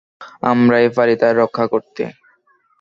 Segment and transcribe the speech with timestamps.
[0.43, 2.03] আমরাই পারি তা রক্ষা করতে।